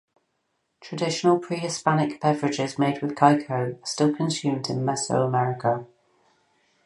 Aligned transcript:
Traditional 0.81 1.37
pre-Hispanic 1.37 2.19
beverages 2.19 2.79
made 2.79 3.03
with 3.03 3.15
cacao 3.15 3.73
are 3.73 3.79
still 3.85 4.11
consumed 4.11 4.67
in 4.67 4.77
Mesoamerica. 4.77 5.85